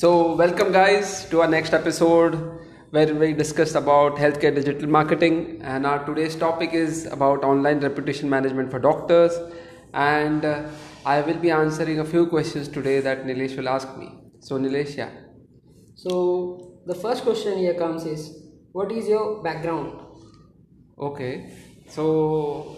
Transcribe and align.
So, 0.00 0.34
welcome 0.34 0.72
guys 0.72 1.28
to 1.28 1.42
our 1.42 1.46
next 1.46 1.74
episode 1.74 2.34
where 2.88 3.14
we 3.14 3.34
discussed 3.34 3.74
about 3.74 4.16
healthcare 4.16 4.54
digital 4.54 4.88
marketing 4.88 5.60
and 5.62 5.86
our 5.86 6.06
today's 6.06 6.34
topic 6.34 6.72
is 6.72 7.04
about 7.04 7.44
online 7.44 7.80
reputation 7.80 8.30
management 8.30 8.70
for 8.70 8.78
doctors 8.78 9.38
and 9.92 10.46
uh, 10.46 10.68
I 11.04 11.20
will 11.20 11.36
be 11.36 11.50
answering 11.50 12.00
a 12.00 12.06
few 12.06 12.24
questions 12.28 12.66
today 12.66 13.00
that 13.00 13.26
Nilesh 13.26 13.58
will 13.58 13.68
ask 13.68 13.94
me. 13.98 14.08
So, 14.38 14.58
Nilesh, 14.58 14.96
yeah. 14.96 15.10
So 15.96 16.80
the 16.86 16.94
first 16.94 17.22
question 17.22 17.58
here 17.58 17.74
comes 17.74 18.06
is 18.06 18.42
what 18.72 18.90
is 18.90 19.06
your 19.06 19.42
background? 19.42 20.00
Okay, 20.98 21.52
so 21.90 22.74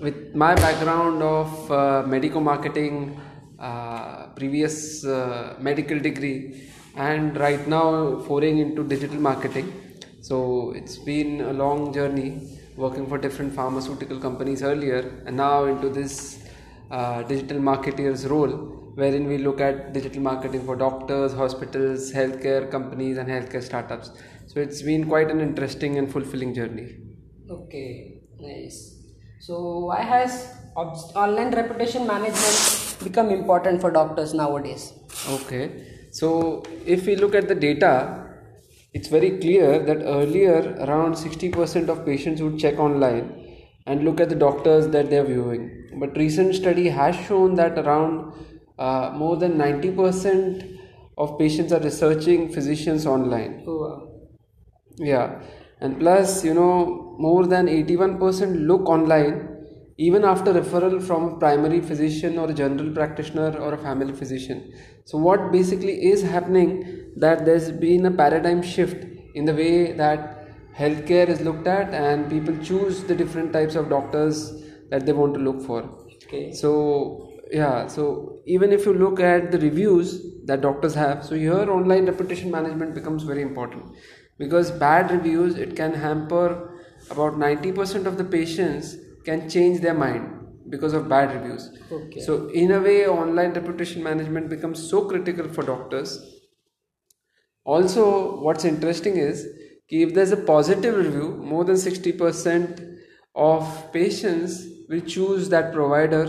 with 0.00 0.32
my 0.36 0.54
background 0.54 1.24
of 1.24 1.72
uh, 1.72 2.04
medical 2.06 2.40
marketing, 2.40 3.20
uh, 3.68 4.26
previous 4.40 5.04
uh, 5.04 5.54
medical 5.68 5.98
degree, 5.98 6.68
and 6.96 7.38
right 7.38 7.66
now 7.66 8.18
foraying 8.28 8.58
into 8.58 8.82
digital 8.94 9.20
marketing. 9.30 9.72
So 10.20 10.72
it's 10.76 10.98
been 10.98 11.40
a 11.40 11.52
long 11.52 11.92
journey 11.94 12.58
working 12.76 13.06
for 13.06 13.18
different 13.18 13.54
pharmaceutical 13.54 14.18
companies 14.18 14.62
earlier, 14.62 15.00
and 15.26 15.36
now 15.36 15.64
into 15.64 15.88
this 15.88 16.44
uh, 16.90 17.22
digital 17.22 17.58
marketeers 17.58 18.28
role, 18.28 18.52
wherein 18.94 19.26
we 19.26 19.38
look 19.38 19.60
at 19.60 19.92
digital 19.92 20.22
marketing 20.22 20.64
for 20.66 20.76
doctors, 20.76 21.32
hospitals, 21.32 22.12
healthcare 22.12 22.70
companies, 22.70 23.16
and 23.18 23.28
healthcare 23.28 23.62
startups. 23.62 24.10
So 24.46 24.60
it's 24.60 24.82
been 24.82 25.06
quite 25.08 25.30
an 25.30 25.40
interesting 25.40 25.98
and 25.98 26.10
fulfilling 26.10 26.54
journey. 26.54 26.96
Okay, 27.50 28.22
nice. 28.38 28.98
So 29.40 29.86
why 29.86 30.02
has 30.02 30.54
online 30.76 31.50
reputation 31.54 32.06
management 32.06 32.91
become 33.04 33.30
important 33.30 33.80
for 33.80 33.90
doctors 33.90 34.34
nowadays? 34.34 34.92
Okay, 35.28 35.86
so 36.10 36.62
if 36.86 37.06
we 37.06 37.16
look 37.16 37.34
at 37.34 37.48
the 37.48 37.54
data, 37.54 38.28
it's 38.92 39.08
very 39.08 39.38
clear 39.38 39.78
that 39.78 40.02
earlier 40.02 40.76
around 40.80 41.14
60% 41.14 41.88
of 41.88 42.04
patients 42.04 42.42
would 42.42 42.58
check 42.58 42.78
online 42.78 43.58
and 43.86 44.04
look 44.04 44.20
at 44.20 44.28
the 44.28 44.34
doctors 44.34 44.88
that 44.88 45.10
they're 45.10 45.24
viewing. 45.24 45.90
But 45.98 46.16
recent 46.16 46.54
study 46.54 46.88
has 46.88 47.16
shown 47.16 47.54
that 47.56 47.78
around 47.78 48.32
uh, 48.78 49.12
more 49.14 49.36
than 49.36 49.54
90% 49.58 50.78
of 51.18 51.38
patients 51.38 51.72
are 51.72 51.80
researching 51.80 52.52
physicians 52.52 53.06
online. 53.06 53.64
Oh, 53.66 53.78
wow. 53.80 54.08
Yeah, 54.96 55.42
and 55.80 55.98
plus, 55.98 56.44
you 56.44 56.54
know, 56.54 57.16
more 57.18 57.46
than 57.46 57.66
81% 57.66 58.66
look 58.66 58.88
online 58.88 59.51
even 59.96 60.24
after 60.24 60.52
referral 60.52 61.02
from 61.02 61.24
a 61.24 61.36
primary 61.38 61.80
physician 61.80 62.38
or 62.38 62.50
a 62.50 62.54
general 62.54 62.90
practitioner 62.92 63.56
or 63.58 63.74
a 63.74 63.78
family 63.78 64.12
physician. 64.12 64.72
So, 65.04 65.18
what 65.18 65.52
basically 65.52 66.06
is 66.10 66.22
happening 66.22 67.12
that 67.16 67.44
there's 67.44 67.70
been 67.70 68.06
a 68.06 68.10
paradigm 68.10 68.62
shift 68.62 69.04
in 69.34 69.44
the 69.44 69.54
way 69.54 69.92
that 69.92 70.38
healthcare 70.74 71.28
is 71.28 71.40
looked 71.40 71.66
at, 71.66 71.92
and 71.92 72.30
people 72.30 72.56
choose 72.62 73.04
the 73.04 73.14
different 73.14 73.52
types 73.52 73.74
of 73.74 73.88
doctors 73.88 74.62
that 74.90 75.06
they 75.06 75.12
want 75.12 75.34
to 75.34 75.40
look 75.40 75.62
for. 75.62 75.82
okay. 76.24 76.52
So 76.52 77.32
yeah, 77.50 77.86
so 77.86 78.40
even 78.46 78.72
if 78.72 78.86
you 78.86 78.94
look 78.94 79.20
at 79.20 79.50
the 79.52 79.58
reviews 79.58 80.24
that 80.46 80.62
doctors 80.62 80.94
have, 80.94 81.24
so 81.24 81.34
here 81.34 81.70
online 81.70 82.06
reputation 82.06 82.50
management 82.50 82.94
becomes 82.94 83.24
very 83.24 83.42
important 83.42 83.84
because 84.38 84.70
bad 84.70 85.10
reviews 85.10 85.56
it 85.56 85.76
can 85.76 85.92
hamper 85.92 86.70
about 87.10 87.34
90% 87.34 88.06
of 88.06 88.16
the 88.16 88.24
patients 88.24 88.96
can 89.24 89.48
change 89.48 89.80
their 89.80 89.94
mind 89.94 90.42
because 90.68 90.92
of 90.92 91.08
bad 91.08 91.34
reviews. 91.34 91.70
Okay. 91.90 92.20
So 92.20 92.48
in 92.50 92.70
a 92.70 92.80
way 92.80 93.06
online 93.06 93.52
reputation 93.52 94.02
management 94.02 94.48
becomes 94.48 94.88
so 94.88 95.06
critical 95.08 95.48
for 95.48 95.62
doctors. 95.62 96.18
Also 97.64 98.40
what's 98.40 98.64
interesting 98.64 99.16
is 99.16 99.46
if 99.88 100.14
there's 100.14 100.32
a 100.32 100.36
positive 100.36 100.96
review 100.96 101.36
more 101.52 101.64
than 101.64 101.76
60% 101.76 102.98
of 103.34 103.92
patients 103.92 104.64
will 104.88 105.00
choose 105.00 105.48
that 105.48 105.72
provider 105.72 106.24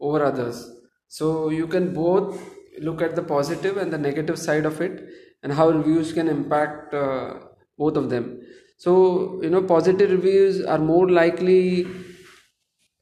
over 0.00 0.24
others 0.24 0.70
so 1.08 1.48
you 1.48 1.66
can 1.66 1.92
both 1.94 2.40
look 2.80 3.02
at 3.02 3.14
the 3.16 3.22
positive 3.22 3.76
and 3.76 3.92
the 3.92 3.98
negative 3.98 4.38
side 4.38 4.66
of 4.66 4.80
it 4.80 5.04
and 5.42 5.52
how 5.52 5.68
reviews 5.70 6.12
can 6.12 6.28
impact 6.28 6.94
uh, 6.94 7.34
both 7.78 7.96
of 7.96 8.10
them 8.10 8.40
so 8.78 9.40
you 9.42 9.50
know 9.50 9.62
positive 9.62 10.10
reviews 10.10 10.64
are 10.64 10.78
more 10.78 11.08
likely 11.10 11.86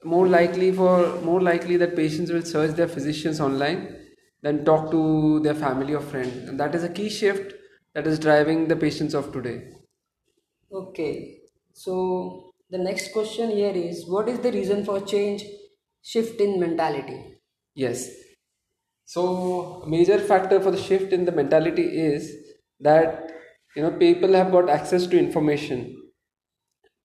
more 0.04 0.26
likely 0.28 0.72
for 0.72 1.20
more 1.22 1.40
likely 1.40 1.76
that 1.76 1.94
patients 1.96 2.30
will 2.32 2.42
search 2.42 2.72
their 2.76 2.88
physicians 2.88 3.40
online 3.40 3.82
than 4.42 4.64
talk 4.64 4.90
to 4.90 5.40
their 5.40 5.54
family 5.54 5.94
or 5.94 6.00
friend 6.00 6.48
and 6.48 6.58
that 6.60 6.74
is 6.74 6.82
a 6.84 6.88
key 6.88 7.08
shift 7.08 7.54
that 7.94 8.06
is 8.06 8.18
driving 8.18 8.66
the 8.68 8.76
patients 8.76 9.14
of 9.14 9.32
today 9.32 9.56
Okay. 10.72 11.40
So 11.72 12.50
the 12.68 12.78
next 12.78 13.12
question 13.12 13.50
here 13.50 13.72
is 13.74 14.06
what 14.08 14.28
is 14.28 14.40
the 14.40 14.50
reason 14.52 14.84
for 14.84 15.00
change 15.00 15.44
shift 16.02 16.40
in 16.40 16.58
mentality? 16.58 17.38
Yes. 17.74 18.10
So, 19.04 19.82
a 19.82 19.88
major 19.88 20.18
factor 20.18 20.60
for 20.60 20.70
the 20.70 20.78
shift 20.82 21.12
in 21.12 21.24
the 21.24 21.32
mentality 21.32 21.84
is 21.84 22.34
that 22.80 23.32
you 23.76 23.82
know 23.82 23.92
people 23.98 24.32
have 24.34 24.52
got 24.52 24.68
access 24.70 25.06
to 25.08 25.18
information. 25.18 26.01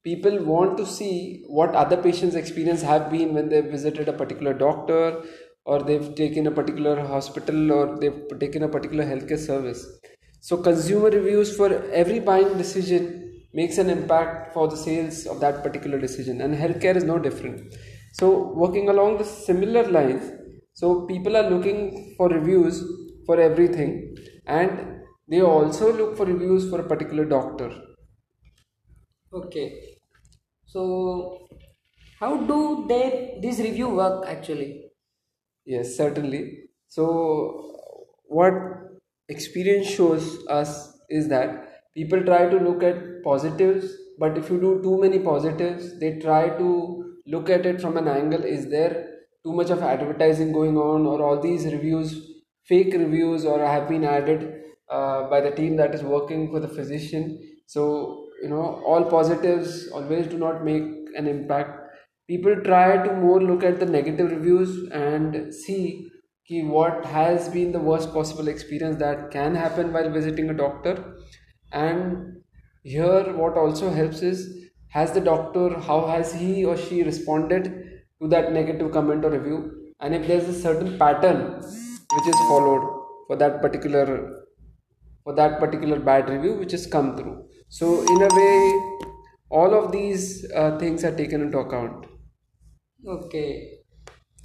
People 0.08 0.36
want 0.52 0.78
to 0.78 0.86
see 0.86 1.44
what 1.48 1.76
other 1.76 1.98
patients' 1.98 2.36
experience 2.36 2.82
have 2.82 3.12
been 3.12 3.34
when 3.34 3.50
they've 3.50 3.72
visited 3.78 4.08
a 4.08 4.14
particular 4.14 4.54
doctor 4.54 5.22
or 5.66 5.84
they've 5.84 6.16
taken 6.16 6.48
a 6.48 6.52
particular 6.60 6.96
hospital 7.06 7.72
or 7.78 7.98
they've 8.00 8.22
taken 8.40 8.64
a 8.64 8.70
particular 8.70 9.06
healthcare 9.06 9.40
service. 9.40 9.82
So, 10.40 10.58
consumer 10.58 11.10
reviews 11.10 11.58
for 11.58 11.70
every 11.92 12.22
buying 12.22 12.58
decision 12.58 13.44
makes 13.54 13.78
an 13.78 13.90
impact 13.90 14.54
for 14.54 14.70
the 14.70 14.78
sales 14.78 15.26
of 15.26 15.42
that 15.42 15.62
particular 15.64 16.00
decision, 16.00 16.40
and 16.40 16.56
healthcare 16.56 16.96
is 16.96 17.04
no 17.04 17.20
different. 17.20 17.74
So, 18.14 18.54
working 18.54 18.88
along 18.88 19.18
the 19.18 19.26
similar 19.26 19.84
lines, 19.92 20.32
so 20.74 21.06
people 21.08 21.36
are 21.36 21.50
looking 21.50 22.14
for 22.16 22.30
reviews 22.30 22.82
for 23.26 23.42
everything, 23.42 24.16
and 24.46 25.02
they 25.28 25.42
also 25.42 25.92
look 25.92 26.16
for 26.16 26.26
reviews 26.26 26.70
for 26.70 26.80
a 26.80 26.88
particular 26.88 27.26
doctor. 27.26 27.70
Okay. 29.34 29.97
So 30.68 31.48
how 32.20 32.38
do 32.46 32.86
they 32.88 33.40
this 33.42 33.60
review 33.60 33.90
work 33.90 34.26
actually? 34.28 34.92
Yes, 35.66 35.96
certainly. 35.98 36.70
So, 36.88 37.78
what 38.26 38.54
experience 39.30 39.88
shows 39.88 40.46
us 40.48 40.98
is 41.10 41.28
that 41.30 41.94
people 41.94 42.24
try 42.24 42.50
to 42.50 42.58
look 42.58 42.84
at 42.84 43.24
positives, 43.24 43.92
but 44.20 44.38
if 44.38 44.50
you 44.50 44.60
do 44.60 44.82
too 44.82 45.00
many 45.02 45.20
positives, 45.20 46.00
they 46.00 46.20
try 46.20 46.50
to 46.58 47.16
look 47.26 47.50
at 47.50 47.66
it 47.66 47.82
from 47.82 47.98
an 47.98 48.08
angle 48.08 48.44
is 48.44 48.70
there 48.70 49.16
too 49.44 49.54
much 49.54 49.70
of 49.70 49.82
advertising 49.84 50.52
going 50.54 50.78
on, 50.78 51.06
or 51.06 51.22
all 51.22 51.40
these 51.42 51.66
reviews, 51.66 52.44
fake 52.64 52.94
reviews, 52.94 53.46
or 53.46 53.60
have 53.66 53.88
been 53.90 54.04
added 54.04 54.64
uh, 54.90 55.30
by 55.30 55.42
the 55.42 55.52
team 55.52 55.76
that 55.78 55.94
is 55.94 56.04
working 56.04 56.50
for 56.52 56.60
the 56.60 56.68
physician. 56.68 57.40
So, 57.68 58.27
you 58.42 58.50
know, 58.50 58.82
all 58.86 59.06
positives 59.06 59.88
always 59.90 60.28
do 60.28 60.38
not 60.38 60.64
make 60.64 60.84
an 61.16 61.28
impact. 61.28 61.80
People 62.28 62.56
try 62.64 63.04
to 63.04 63.14
more 63.14 63.42
look 63.42 63.64
at 63.64 63.80
the 63.80 63.86
negative 63.86 64.32
reviews 64.32 64.90
and 64.90 65.54
see 65.54 66.10
ki 66.48 66.64
what 66.64 67.06
has 67.06 67.50
been 67.50 67.72
the 67.72 67.80
worst 67.80 68.14
possible 68.14 68.48
experience 68.48 68.98
that 68.98 69.32
can 69.32 69.56
happen 69.56 69.92
while 69.94 70.10
visiting 70.10 70.50
a 70.50 70.54
doctor. 70.54 71.16
And 71.72 72.44
here 72.84 73.34
what 73.34 73.58
also 73.58 73.90
helps 73.90 74.22
is 74.22 74.70
has 74.90 75.12
the 75.12 75.22
doctor 75.22 75.80
how 75.88 76.08
has 76.08 76.34
he 76.34 76.64
or 76.66 76.78
she 76.78 77.04
responded 77.04 77.66
to 78.22 78.28
that 78.30 78.54
negative 78.54 78.92
comment 78.92 79.26
or 79.26 79.32
review? 79.32 79.94
And 80.00 80.16
if 80.16 80.28
there's 80.28 80.48
a 80.48 80.62
certain 80.62 80.98
pattern 80.98 81.56
which 81.56 82.28
is 82.28 82.40
followed 82.50 82.86
for 83.28 83.36
that 83.36 83.62
particular 83.62 84.44
for 85.24 85.34
that 85.36 85.60
particular 85.60 86.00
bad 86.00 86.30
review 86.30 86.54
which 86.54 86.72
has 86.72 86.86
come 86.88 87.18
through 87.18 87.44
so 87.70 88.02
in 88.02 88.22
a 88.22 88.32
way 88.40 88.56
all 89.50 89.74
of 89.74 89.92
these 89.92 90.46
uh, 90.52 90.78
things 90.80 91.04
are 91.04 91.16
taken 91.16 91.42
into 91.42 91.58
account 91.58 92.06
Okay. 93.06 93.80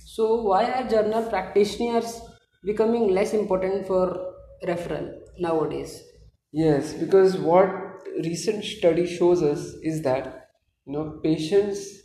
So 0.05 0.43
why 0.43 0.71
are 0.73 0.89
general 0.89 1.29
practitioners 1.29 2.21
becoming 2.65 3.09
less 3.09 3.35
important 3.35 3.87
for 3.87 4.35
referral 4.65 5.21
nowadays? 5.39 6.03
Yes, 6.53 6.93
because 6.95 7.37
what 7.37 7.71
recent 8.25 8.65
study 8.65 9.07
shows 9.07 9.43
us 9.43 9.75
is 9.83 10.03
that 10.03 10.51
you 10.87 10.93
know 10.93 11.21
patients 11.23 11.99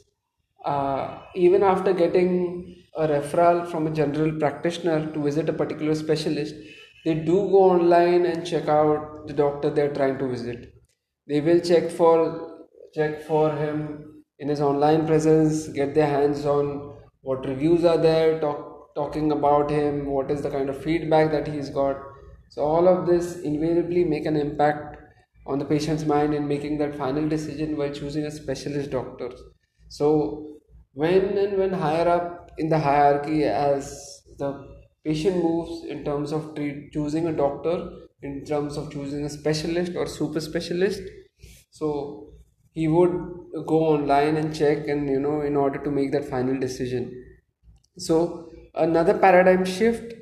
uh, 0.66 1.24
even 1.36 1.64
after 1.64 1.94
getting 1.94 2.76
a 2.96 3.08
referral 3.08 3.70
from 3.70 3.88
a 3.88 3.92
general 3.92 4.38
practitioner 4.40 5.12
to 5.14 5.22
visit 5.22 5.50
a 5.50 5.54
particular 5.54 5.96
specialist, 5.96 6.56
they 7.06 7.14
do 7.16 7.36
go 7.52 7.64
online 7.76 8.26
and 8.26 8.46
check 8.46 8.68
out 8.68 9.28
the 9.28 9.34
doctor 9.34 9.70
they're 9.70 9.94
trying 9.94 10.18
to 10.18 10.28
visit. 10.28 10.77
They 11.28 11.42
will 11.42 11.60
check 11.60 11.90
for 11.90 12.68
check 12.94 13.22
for 13.22 13.52
him 13.56 14.24
in 14.40 14.50
his 14.50 14.62
online 14.62 15.06
presence, 15.06 15.68
get 15.68 15.94
their 15.94 16.08
hands 16.08 16.46
on 16.46 16.96
what 17.22 17.46
reviews 17.46 17.84
are 17.84 17.98
there, 17.98 18.40
talk 18.40 18.96
talking 18.96 19.32
about 19.32 19.70
him, 19.70 20.06
what 20.08 20.32
is 20.32 20.42
the 20.42 20.50
kind 20.50 20.70
of 20.70 20.82
feedback 20.82 21.32
that 21.32 21.48
he's 21.48 21.70
got, 21.70 21.98
so 22.50 22.64
all 22.64 22.88
of 22.88 23.06
this 23.06 23.38
invariably 23.42 24.04
make 24.04 24.26
an 24.26 24.36
impact 24.36 24.98
on 25.46 25.60
the 25.60 25.66
patient's 25.66 26.06
mind 26.06 26.34
in 26.34 26.48
making 26.48 26.78
that 26.78 26.96
final 26.96 27.28
decision 27.28 27.78
while 27.78 27.92
choosing 27.92 28.26
a 28.26 28.32
specialist 28.32 28.90
doctor. 28.90 29.30
So 29.90 30.60
when 30.94 31.38
and 31.38 31.58
when 31.58 31.74
higher 31.74 32.08
up 32.08 32.52
in 32.58 32.70
the 32.70 32.80
hierarchy 32.80 33.44
as 33.44 34.24
the 34.40 34.68
patient 35.06 35.38
moves 35.44 35.86
in 35.86 36.04
terms 36.04 36.32
of 36.32 36.56
treat, 36.56 36.92
choosing 36.92 37.28
a 37.28 37.34
doctor 37.34 37.92
in 38.24 38.44
terms 38.46 38.78
of 38.78 38.92
choosing 38.92 39.26
a 39.26 39.30
specialist 39.30 39.94
or 39.96 40.08
super 40.08 40.40
specialist 40.40 41.02
so 41.78 41.90
he 42.74 42.88
would 42.88 43.14
go 43.74 43.80
online 43.96 44.36
and 44.38 44.56
check 44.56 44.88
and 44.88 45.10
you 45.10 45.20
know 45.20 45.42
in 45.42 45.56
order 45.56 45.80
to 45.84 45.92
make 45.92 46.12
that 46.12 46.26
final 46.26 46.60
decision. 46.60 47.06
So 47.98 48.50
another 48.76 49.18
paradigm 49.18 49.66
shift 49.66 50.14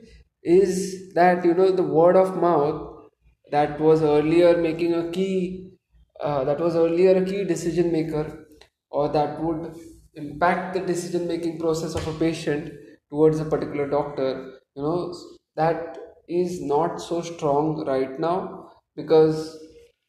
is 0.43 1.13
that 1.13 1.43
you 1.45 1.53
know 1.53 1.71
the 1.71 1.83
word 1.83 2.15
of 2.15 2.37
mouth 2.37 3.09
that 3.51 3.79
was 3.79 4.01
earlier 4.01 4.57
making 4.57 4.93
a 4.93 5.11
key 5.11 5.71
uh, 6.19 6.43
that 6.45 6.59
was 6.59 6.75
earlier 6.75 7.15
a 7.21 7.25
key 7.25 7.43
decision 7.43 7.91
maker 7.91 8.45
or 8.89 9.09
that 9.09 9.41
would 9.41 9.75
impact 10.15 10.73
the 10.73 10.79
decision 10.79 11.27
making 11.27 11.59
process 11.59 11.95
of 11.95 12.07
a 12.07 12.13
patient 12.19 12.71
towards 13.09 13.39
a 13.39 13.45
particular 13.45 13.87
doctor 13.89 14.59
you 14.75 14.81
know 14.83 15.13
that 15.55 15.97
is 16.27 16.61
not 16.61 16.97
so 17.01 17.21
strong 17.21 17.85
right 17.85 18.19
now 18.19 18.71
because 18.95 19.57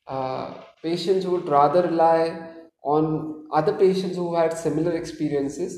uh, 0.07 0.55
patients 0.87 1.27
would 1.27 1.49
rather 1.49 1.83
rely 1.83 2.21
on 2.83 3.47
other 3.53 3.75
patients 3.85 4.17
who 4.17 4.35
had 4.35 4.53
similar 4.65 4.93
experiences 4.97 5.73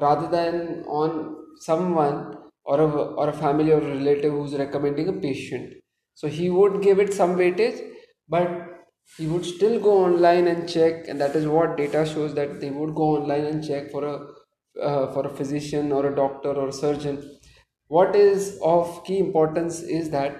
rather 0.00 0.28
than 0.28 0.84
on 1.02 1.36
someone 1.60 2.18
or 2.64 2.80
a, 2.80 2.86
or 3.20 3.28
a 3.28 3.32
family 3.32 3.72
or 3.72 3.80
a 3.80 3.94
relative 3.96 4.32
who's 4.32 4.54
recommending 4.54 5.08
a 5.08 5.12
patient. 5.12 5.74
So 6.14 6.28
he 6.28 6.50
would 6.50 6.82
give 6.82 6.98
it 6.98 7.12
some 7.14 7.36
weightage, 7.36 7.78
but 8.28 8.50
he 9.16 9.26
would 9.26 9.44
still 9.44 9.80
go 9.80 10.04
online 10.04 10.46
and 10.48 10.68
check, 10.68 11.08
and 11.08 11.20
that 11.20 11.34
is 11.34 11.46
what 11.46 11.76
data 11.76 12.04
shows 12.04 12.34
that 12.34 12.60
they 12.60 12.70
would 12.70 12.94
go 12.94 13.16
online 13.18 13.44
and 13.46 13.66
check 13.66 13.90
for 13.90 14.04
a 14.04 14.16
uh, 14.82 15.12
for 15.12 15.26
a 15.26 15.30
physician 15.30 15.90
or 15.92 16.06
a 16.06 16.14
doctor 16.14 16.50
or 16.52 16.68
a 16.68 16.72
surgeon. 16.72 17.38
What 17.88 18.14
is 18.14 18.58
of 18.62 19.02
key 19.04 19.18
importance 19.18 19.82
is 19.82 20.10
that 20.10 20.36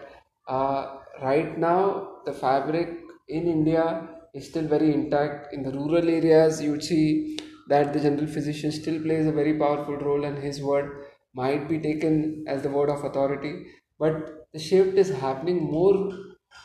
uh, 0.47 0.99
right 1.23 1.56
now 1.59 2.19
the 2.25 2.32
fabric 2.32 3.00
in 3.28 3.46
India 3.46 4.08
is 4.34 4.48
still 4.48 4.66
very 4.66 4.92
intact. 4.92 5.52
In 5.52 5.62
the 5.62 5.72
rural 5.72 6.08
areas, 6.08 6.62
you 6.62 6.72
would 6.72 6.84
see 6.84 7.38
that 7.69 7.92
the 7.92 8.00
general 8.00 8.26
physician 8.26 8.72
still 8.72 9.00
plays 9.02 9.26
a 9.26 9.32
very 9.32 9.58
powerful 9.58 9.96
role, 9.96 10.25
and 10.25 10.38
his 10.38 10.62
word 10.62 11.04
might 11.34 11.69
be 11.69 11.78
taken 11.78 12.44
as 12.48 12.62
the 12.62 12.70
word 12.70 12.90
of 12.90 13.04
authority. 13.04 13.66
But 13.98 14.48
the 14.52 14.58
shift 14.58 14.96
is 14.96 15.10
happening 15.10 15.62
more 15.70 16.12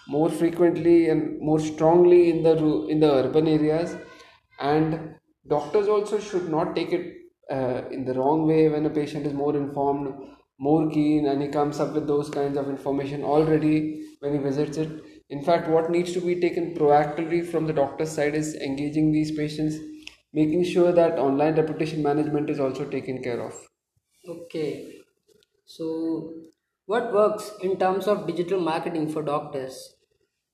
more 0.08 0.30
frequently 0.30 1.10
and 1.10 1.40
more 1.40 1.60
strongly 1.60 2.30
in 2.30 2.44
the 2.44 2.54
in 2.94 3.00
the 3.00 3.12
urban 3.12 3.48
areas 3.48 3.96
and 4.60 5.16
doctors 5.48 5.88
also 5.88 6.20
should 6.20 6.50
not 6.50 6.76
take 6.76 6.92
it 6.92 7.06
uh, 7.52 7.82
in 7.92 8.06
the 8.06 8.14
wrong 8.14 8.48
way 8.48 8.70
when 8.70 8.86
a 8.86 8.90
patient 8.90 9.26
is 9.26 9.34
more 9.34 9.56
informed 9.56 10.14
more 10.60 10.90
keen 10.90 11.26
and 11.28 11.42
he 11.42 11.48
comes 11.48 11.80
up 11.80 11.94
with 11.94 12.08
those 12.08 12.30
kinds 12.30 12.58
of 12.58 12.70
information 12.70 13.24
already 13.24 14.06
when 14.20 14.34
he 14.34 14.40
visits 14.40 14.78
it 14.78 14.92
in 15.36 15.44
fact 15.50 15.68
what 15.76 15.90
needs 15.96 16.14
to 16.14 16.22
be 16.30 16.36
taken 16.46 16.74
proactively 16.80 17.42
from 17.52 17.68
the 17.68 17.78
doctor's 17.82 18.12
side 18.20 18.36
is 18.44 18.56
engaging 18.70 19.12
these 19.12 19.36
patients 19.42 19.78
making 20.42 20.64
sure 20.74 20.92
that 21.02 21.20
online 21.28 21.56
reputation 21.64 22.02
management 22.12 22.50
is 22.50 22.60
also 22.68 22.90
taken 22.98 23.22
care 23.24 23.42
of 23.50 23.56
Okay. 24.28 25.00
So, 25.66 26.34
what 26.86 27.14
works 27.14 27.52
in 27.62 27.80
terms 27.80 28.08
of 28.08 28.28
digital 28.28 28.60
marketing 28.60 29.10
for 29.10 29.24
doctors? 29.24 29.96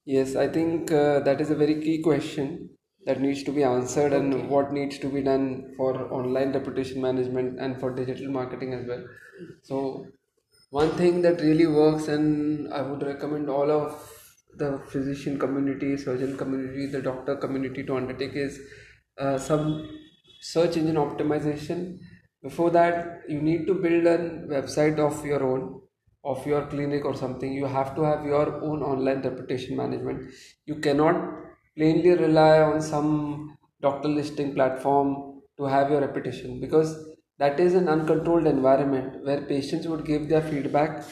Yes, 0.06 0.36
I 0.36 0.48
think 0.48 0.92
uh, 0.92 1.20
that 1.22 1.40
is 1.40 1.50
a 1.52 1.56
very 1.56 1.82
key 1.82 2.02
question 2.02 2.78
that 3.06 3.22
needs 3.22 3.44
to 3.44 3.52
be 3.52 3.64
answered, 3.64 4.12
Okay. 4.12 4.14
and 4.14 4.50
what 4.50 4.74
needs 4.74 4.98
to 5.00 5.10
be 5.10 5.22
done 5.22 5.74
for 5.78 6.12
online 6.12 6.52
reputation 6.54 7.02
management 7.02 7.60
and 7.60 7.80
for 7.80 7.94
digital 7.96 8.30
marketing 8.32 8.74
as 8.74 8.86
well. 8.88 9.06
So, 9.62 10.08
one 10.72 10.92
thing 10.98 11.22
that 11.24 11.42
really 11.42 11.68
works, 11.68 12.08
and 12.08 12.74
I 12.74 12.82
would 12.82 13.04
recommend 13.04 13.50
all 13.50 13.72
of 13.72 13.94
the 14.56 14.80
physician 14.88 15.38
community, 15.40 15.98
surgeon 15.98 16.38
community, 16.38 16.86
the 16.88 17.02
doctor 17.02 17.36
community 17.36 17.84
to 17.84 17.96
undertake 17.96 18.34
is 18.34 18.60
uh, 19.18 19.38
some 19.38 19.90
search 20.42 20.78
engine 20.78 20.96
optimization. 20.96 22.00
Before 22.42 22.70
that, 22.72 23.22
you 23.28 23.42
need 23.42 23.68
to 23.68 23.74
build 23.74 24.06
a 24.06 24.18
website 24.48 24.98
of 25.00 25.26
your 25.26 25.44
own 25.44 25.82
of 26.26 26.46
your 26.46 26.66
clinic 26.68 27.06
or 27.06 27.16
something. 27.16 27.54
You 27.54 27.66
have 27.66 27.96
to 27.96 28.02
have 28.04 28.26
your 28.26 28.62
own 28.62 28.84
online 28.84 29.22
reputation 29.22 29.78
management. 29.78 30.32
You 30.66 30.76
cannot 30.76 31.16
plainly 31.78 32.12
rely 32.12 32.60
on 32.60 32.82
some 32.82 33.58
doctor 33.82 34.10
listing 34.10 34.54
platform 34.54 35.42
to 35.58 35.66
have 35.66 35.90
your 35.90 36.02
reputation 36.02 36.60
because 36.60 37.16
that 37.38 37.60
is 37.60 37.74
an 37.74 37.88
uncontrolled 37.88 38.48
environment 38.48 39.24
where 39.24 39.42
patients 39.42 39.88
would 39.88 40.06
give 40.06 40.28
their 40.28 40.42
feedback 40.42 41.06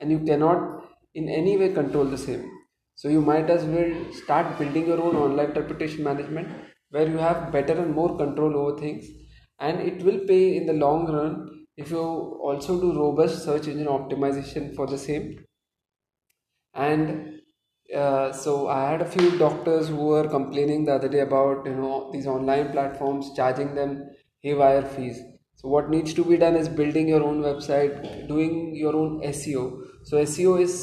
and 0.00 0.10
you 0.10 0.20
cannot 0.20 0.84
in 1.14 1.28
any 1.28 1.58
way 1.58 1.72
control 1.72 2.04
the 2.04 2.18
same 2.18 2.50
so 2.94 3.08
you 3.08 3.20
might 3.20 3.50
as 3.50 3.64
well 3.64 3.92
start 4.12 4.58
building 4.58 4.86
your 4.86 5.00
own 5.00 5.16
online 5.16 5.52
reputation 5.52 6.02
management 6.04 6.48
where 6.90 7.08
you 7.08 7.18
have 7.18 7.50
better 7.52 7.74
and 7.82 7.94
more 7.94 8.16
control 8.16 8.56
over 8.56 8.78
things. 8.78 9.06
And 9.58 9.80
it 9.80 10.02
will 10.02 10.20
pay 10.26 10.56
in 10.56 10.66
the 10.66 10.72
long 10.72 11.06
run 11.10 11.66
if 11.76 11.90
you 11.90 11.98
also 11.98 12.80
do 12.80 12.92
robust 12.98 13.44
search 13.44 13.66
engine 13.68 13.86
optimization 13.86 14.74
for 14.76 14.86
the 14.86 14.98
same. 14.98 15.44
And 16.74 17.40
uh, 17.94 18.32
so 18.32 18.68
i 18.68 18.90
had 18.90 19.02
a 19.02 19.10
few 19.14 19.38
doctors 19.38 19.88
who 19.88 20.06
were 20.06 20.26
complaining 20.28 20.84
the 20.84 20.92
other 20.94 21.08
day 21.08 21.20
about 21.20 21.66
you 21.66 21.74
know 21.74 22.10
these 22.12 22.26
online 22.26 22.70
platforms 22.72 23.30
charging 23.36 23.74
them 23.74 24.10
haywire 24.40 24.84
fees. 24.84 25.20
So 25.54 25.68
what 25.68 25.90
needs 25.90 26.14
to 26.14 26.24
be 26.24 26.36
done 26.36 26.56
is 26.56 26.68
building 26.68 27.08
your 27.08 27.22
own 27.22 27.40
website 27.42 28.26
doing 28.28 28.74
your 28.74 28.94
own 28.96 29.20
seo 29.32 29.64
so 30.02 30.16
seo 30.24 30.60
is 30.60 30.74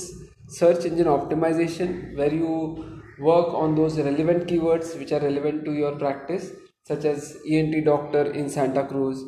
search 0.59 0.85
engine 0.85 1.11
optimization 1.17 2.15
where 2.17 2.33
you 2.33 2.53
work 3.19 3.53
on 3.53 3.75
those 3.75 3.97
relevant 3.99 4.47
keywords 4.47 4.97
which 4.99 5.11
are 5.11 5.23
relevant 5.29 5.63
to 5.65 5.73
your 5.73 5.93
practice 6.03 6.51
such 6.83 7.05
as 7.05 7.37
ent 7.57 7.75
doctor 7.85 8.23
in 8.31 8.49
santa 8.49 8.83
cruz 8.91 9.23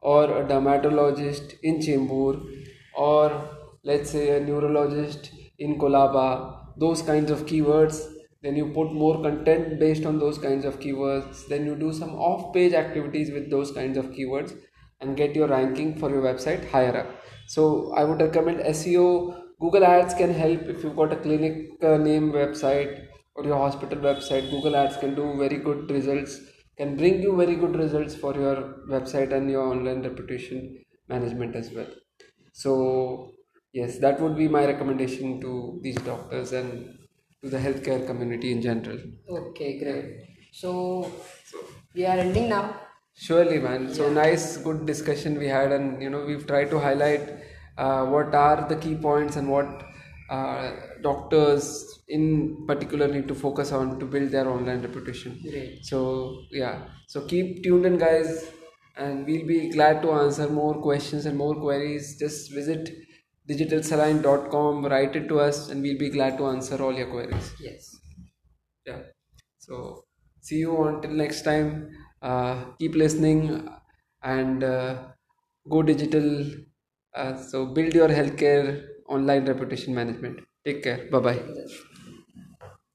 or 0.00 0.24
a 0.38 0.48
dermatologist 0.48 1.54
in 1.62 1.78
Chembur 1.78 2.32
or 2.96 3.26
let's 3.84 4.10
say 4.10 4.36
a 4.36 4.40
neurologist 4.40 5.30
in 5.58 5.78
Colaba, 5.78 6.76
those 6.76 7.02
kinds 7.02 7.30
of 7.30 7.46
keywords. 7.46 8.12
Then 8.42 8.56
you 8.56 8.66
put 8.72 8.92
more 8.92 9.22
content 9.22 9.78
based 9.78 10.04
on 10.04 10.18
those 10.18 10.38
kinds 10.38 10.64
of 10.64 10.78
keywords. 10.80 11.46
Then 11.48 11.64
you 11.66 11.74
do 11.74 11.92
some 11.92 12.14
off 12.14 12.52
page 12.52 12.74
activities 12.74 13.30
with 13.30 13.50
those 13.50 13.72
kinds 13.72 13.96
of 13.96 14.06
keywords 14.06 14.56
and 15.00 15.16
get 15.16 15.34
your 15.34 15.48
ranking 15.48 15.98
for 15.98 16.10
your 16.10 16.22
website 16.22 16.68
higher 16.70 16.96
up. 16.96 17.06
So 17.46 17.92
I 17.94 18.04
would 18.04 18.20
recommend 18.20 18.60
SEO. 18.60 19.42
Google 19.60 19.84
Ads 19.84 20.14
can 20.14 20.32
help 20.32 20.62
if 20.62 20.82
you've 20.82 20.96
got 20.96 21.12
a 21.12 21.16
clinic 21.16 21.82
uh, 21.82 21.96
name 21.96 22.32
website 22.32 23.06
or 23.34 23.44
your 23.44 23.56
hospital 23.56 23.98
website. 23.98 24.50
Google 24.50 24.76
Ads 24.76 24.96
can 24.98 25.14
do 25.14 25.36
very 25.38 25.58
good 25.58 25.90
results 25.90 26.40
can 26.76 26.94
bring 26.96 27.22
you 27.22 27.34
very 27.36 27.56
good 27.56 27.74
results 27.74 28.14
for 28.14 28.34
your 28.34 28.56
website 28.94 29.32
and 29.32 29.50
your 29.50 29.66
online 29.72 30.02
reputation 30.02 30.84
management 31.08 31.56
as 31.56 31.70
well 31.72 31.90
so 32.52 33.32
yes 33.72 33.98
that 33.98 34.20
would 34.20 34.36
be 34.36 34.46
my 34.48 34.64
recommendation 34.66 35.40
to 35.40 35.80
these 35.82 35.96
doctors 35.96 36.52
and 36.52 36.98
to 37.42 37.48
the 37.48 37.56
healthcare 37.58 38.06
community 38.06 38.52
in 38.52 38.60
general 38.60 38.98
Okay, 39.28 39.78
great. 39.78 40.26
So, 40.52 41.12
we 41.94 42.04
are 42.06 42.18
ending 42.18 42.48
now. 42.48 42.80
surely 43.26 43.58
man 43.64 43.82
so 43.96 44.04
nice 44.12 44.44
good 44.66 44.80
discussion 44.90 45.38
we 45.42 45.46
had 45.48 45.72
and 45.76 46.02
you 46.02 46.10
know 46.10 46.22
we've 46.28 46.46
tried 46.46 46.70
to 46.74 46.78
highlight 46.78 47.24
what 48.06 48.34
are 48.34 48.68
the 48.68 48.76
key 48.76 48.94
points 48.94 49.36
and 49.36 49.48
what 49.48 49.84
uh, 50.30 50.72
doctors 51.02 52.00
in 52.08 52.66
particular 52.66 53.06
need 53.08 53.28
to 53.28 53.34
focus 53.34 53.72
on 53.72 53.98
to 54.00 54.06
build 54.06 54.30
their 54.30 54.48
online 54.48 54.82
reputation? 54.82 55.38
Great. 55.42 55.84
so 55.84 56.42
yeah. 56.50 56.88
So 57.08 57.26
keep 57.26 57.62
tuned 57.62 57.86
in 57.86 57.98
guys 57.98 58.50
and 58.96 59.26
we'll 59.26 59.46
be 59.46 59.70
glad 59.70 60.02
to 60.02 60.12
answer 60.12 60.48
more 60.48 60.74
questions 60.80 61.26
and 61.26 61.36
more 61.36 61.54
queries. 61.54 62.18
Just 62.18 62.52
visit 62.52 62.90
digitalsaline.com 63.48 64.84
write 64.86 65.14
it 65.14 65.28
to 65.28 65.38
us 65.38 65.68
and 65.70 65.82
we'll 65.82 65.98
be 65.98 66.10
glad 66.10 66.36
to 66.38 66.46
answer 66.46 66.82
all 66.82 66.92
your 66.92 67.06
queries. 67.10 67.52
Yes. 67.60 67.96
yeah. 68.86 69.02
So 69.58 70.04
see 70.40 70.56
you 70.58 70.76
until 70.86 71.10
next 71.12 71.42
time. 71.42 71.90
Uh, 72.22 72.72
keep 72.78 72.94
listening 72.94 73.68
and 74.22 74.64
uh, 74.64 75.08
go 75.70 75.82
digital 75.82 76.50
uh, 77.16 77.36
so 77.36 77.66
build 77.66 77.94
your 77.94 78.08
healthcare 78.08 78.86
online 79.08 79.46
reputation 79.46 79.94
management. 79.94 80.40
Take 80.64 80.82
care. 80.82 81.08
Bye 81.10 81.20
bye 81.20 81.66